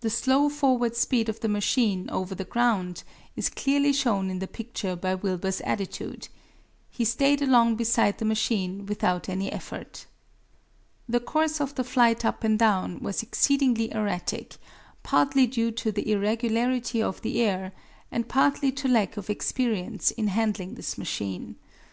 [0.00, 3.04] The slow forward speed of the machine over the ground
[3.36, 6.26] is clearly shown in the picture by Wilbur's attitude.
[6.90, 10.06] He stayed along beside the machine without any effort.
[11.08, 14.56] The course of the flight up and down was exceedingly erratic,
[15.04, 17.70] partly due to the irregularity of the air,
[18.10, 21.54] and partly to lack of experience in handling this machine.